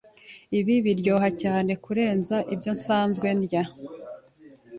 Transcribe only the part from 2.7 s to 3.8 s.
nsanzwe ndya.